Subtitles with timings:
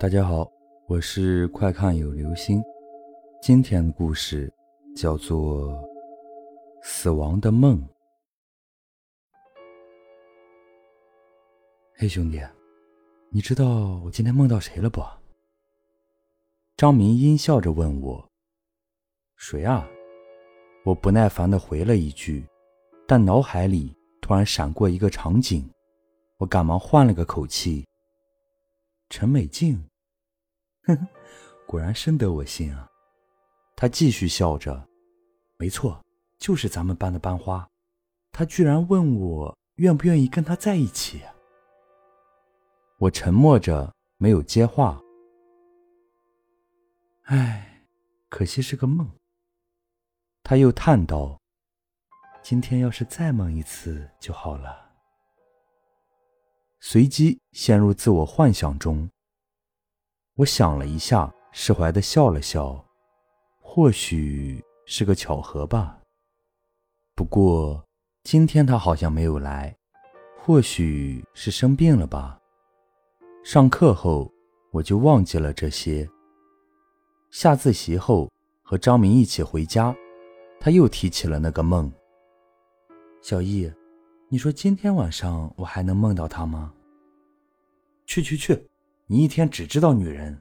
[0.00, 0.48] 大家好，
[0.86, 2.62] 我是快看有流星。
[3.42, 4.48] 今天的故事
[4.94, 5.72] 叫做
[6.84, 7.76] 《死亡的梦》。
[11.96, 12.40] 嘿，兄弟，
[13.28, 15.02] 你知道我今天梦到谁了不？
[16.76, 18.24] 张明阴笑着问我
[19.34, 19.84] ：“谁啊？”
[20.86, 22.46] 我不耐烦的回了一句，
[23.04, 25.68] 但脑海里突然闪过一个场景，
[26.36, 27.84] 我赶忙换了个口气
[29.08, 29.88] ：“陈美静。”
[30.84, 31.06] 哼哼，
[31.66, 32.88] 果然深得我心啊！
[33.76, 34.88] 他继续笑着
[35.58, 36.04] ：“没错，
[36.38, 37.68] 就是咱们班的班花。
[38.32, 41.22] 他居然问我愿不愿意跟他在一起。”
[42.98, 45.00] 我沉默着没有接话。
[47.24, 47.84] 唉，
[48.28, 49.08] 可惜是个梦。
[50.42, 51.38] 他又叹道
[52.42, 54.87] ：“今天要是再梦一次就好了。”
[56.80, 59.08] 随即陷入自我幻想中。
[60.36, 62.84] 我想了一下，释怀的笑了笑，
[63.60, 65.98] 或许是个巧合吧。
[67.14, 67.84] 不过
[68.22, 69.76] 今天他好像没有来，
[70.38, 72.38] 或许是生病了吧。
[73.42, 74.32] 上课后
[74.70, 76.08] 我就忘记了这些。
[77.30, 78.30] 下自习后
[78.62, 79.94] 和张明一起回家，
[80.60, 81.92] 他又提起了那个梦。
[83.20, 83.70] 小易，
[84.30, 86.70] 你说今天晚上我还能梦到他吗？
[88.04, 88.68] 去去去！
[89.06, 90.38] 你一天只知道女人，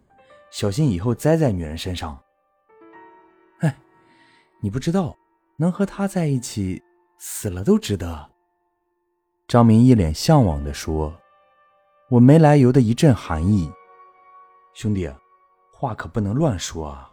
[0.52, 2.22] 小心以后栽在女人身上。
[3.60, 3.80] 哎，
[4.60, 5.16] 你不知道，
[5.56, 6.84] 能和她在一起，
[7.18, 8.30] 死了都值得。
[9.48, 11.18] 张明一脸向往地说
[12.12, 13.72] ：“我没来由的一阵寒意，
[14.74, 15.10] 兄弟，
[15.72, 17.10] 话可不能乱说啊！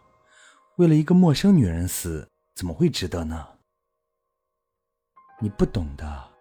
[0.75, 3.47] 为了一个陌生女人死，怎么会值得呢？
[5.39, 6.34] 你不懂的，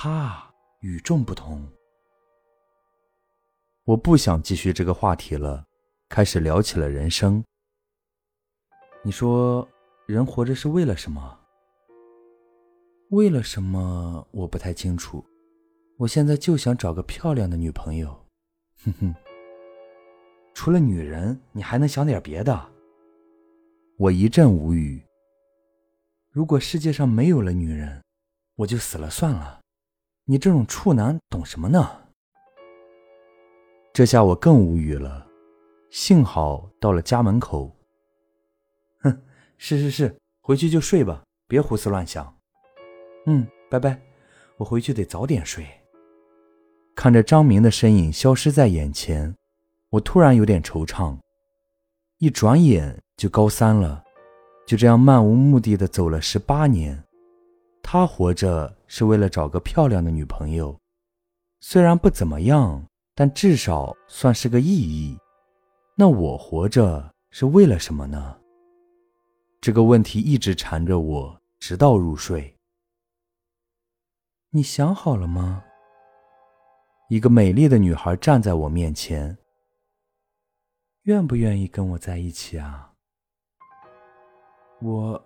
[0.00, 1.68] 她与众不同。”
[3.82, 5.66] 我不想继续这个话题了，
[6.08, 7.42] 开始聊起了人生。
[9.02, 9.68] 你说，
[10.06, 11.36] 人活着是为了什么？
[13.10, 14.24] 为了什么？
[14.30, 15.26] 我不太清楚。
[15.96, 18.24] 我现在就想找个漂亮的女朋友。
[18.84, 19.12] 哼哼。
[20.54, 22.70] 除了女人，你还能想点别的？
[23.96, 25.02] 我一阵无语。
[26.30, 28.00] 如果世界上没有了女人，
[28.54, 29.57] 我就死了算了。
[30.30, 31.90] 你这种处男懂什么呢？
[33.94, 35.26] 这下我更无语了，
[35.88, 37.74] 幸好到了家门口。
[39.00, 39.22] 哼，
[39.56, 42.36] 是是是，回去就睡吧，别胡思乱想。
[43.24, 43.98] 嗯，拜拜，
[44.58, 45.66] 我回去得早点睡。
[46.94, 49.34] 看着张明的身影消失在眼前，
[49.88, 51.16] 我突然有点惆怅。
[52.18, 54.04] 一转眼就高三了，
[54.66, 57.02] 就这样漫无目的的走了十八年。
[57.90, 60.78] 他活着是为了找个漂亮的女朋友，
[61.60, 62.84] 虽然不怎么样。
[63.14, 65.18] 但至少算是个意义。
[65.96, 68.38] 那我活着是为了什么呢？
[69.60, 72.54] 这个问题一直缠着我，直到入睡。
[74.50, 75.64] 你想好了吗？
[77.08, 79.36] 一个美丽的女孩站在我面前。
[81.04, 82.92] 愿不愿意跟我在一起啊？
[84.80, 85.24] 我……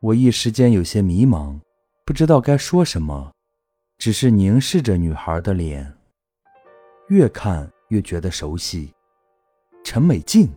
[0.00, 1.58] 我一时间有些迷茫，
[2.04, 3.32] 不知道该说什么，
[3.98, 5.92] 只是凝视着女孩的脸。
[7.08, 8.94] 越看越觉得熟悉，
[9.82, 10.48] 陈美静。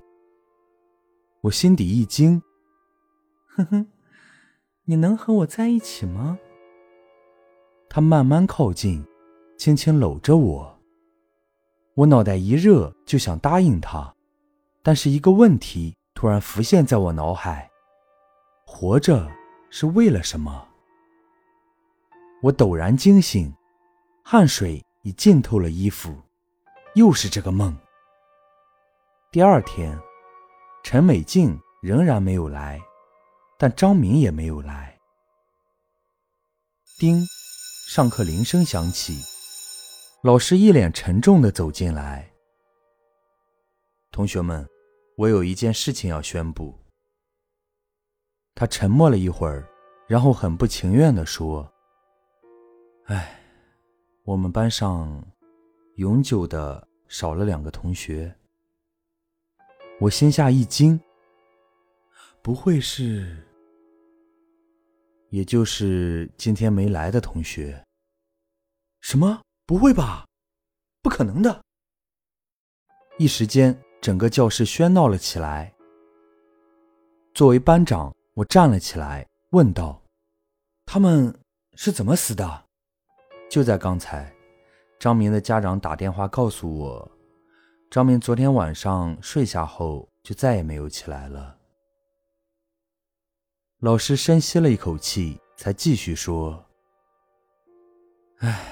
[1.42, 2.40] 我心底一惊，
[3.56, 3.88] 哼哼，
[4.84, 6.38] 你能和我在一起吗？
[7.90, 9.04] 他慢慢靠近，
[9.58, 10.80] 轻轻搂着我。
[11.96, 14.14] 我脑袋一热，就想答应他，
[14.84, 17.71] 但是一个问题突然浮现在我脑海：
[18.74, 19.30] 活着
[19.70, 20.68] 是为了什么？
[22.42, 23.54] 我陡然惊醒，
[24.24, 26.16] 汗水已浸透了衣服。
[26.96, 27.78] 又是这个梦。
[29.30, 30.00] 第二天，
[30.84, 32.82] 陈美静仍然没有来，
[33.60, 34.98] 但张明也没有来。
[36.98, 37.22] 叮，
[37.90, 39.22] 上课铃声响起，
[40.24, 42.32] 老师一脸沉重的走进来。
[44.12, 44.66] 同学们，
[45.18, 46.81] 我有一件事情要宣布。
[48.56, 49.68] 他沉默了一会儿，
[50.08, 51.72] 然后很不情愿的说
[53.08, 53.40] ：“哎，
[54.24, 55.24] 我们班上……”
[55.96, 58.34] 永久的少了两个同学，
[60.00, 61.00] 我心下一惊。
[62.42, 63.46] 不会是，
[65.30, 67.86] 也就是今天没来的同学？
[69.02, 69.42] 什么？
[69.68, 70.26] 不会吧？
[71.04, 71.62] 不可能的！
[73.20, 75.72] 一时间，整个教室喧闹了起来。
[77.36, 80.02] 作为班长，我站了起来，问道
[80.86, 81.38] ：“他们
[81.74, 82.66] 是怎么死的？”
[83.52, 84.34] 就在刚才。
[84.98, 87.12] 张明的家长打电话告诉我，
[87.90, 91.58] 张明昨天晚上睡下后就再也没有起来了。
[93.80, 96.64] 老师深吸了一口气，才继续说
[98.40, 98.64] ：“唉，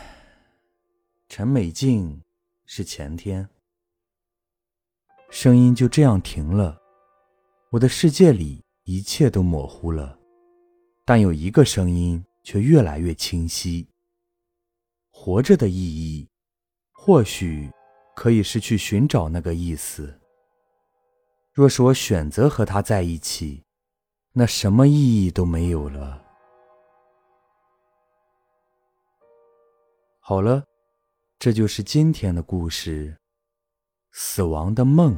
[1.28, 2.22] 陈美静
[2.66, 3.50] 是前天。”
[5.32, 6.80] 声音就这样停了，
[7.72, 10.18] 我的世界里一切都模糊了，
[11.06, 13.88] 但有一个声音却越来越清晰。
[15.12, 16.28] 活着的意义，
[16.92, 17.70] 或许
[18.16, 20.20] 可以是去寻找那个意思。
[21.54, 23.64] 若是我选择和他在一起，
[24.32, 26.26] 那什么意义都没有了。
[30.20, 30.66] 好了，
[31.38, 33.16] 这就是今天的故事，
[34.12, 35.14] 《死亡的梦》。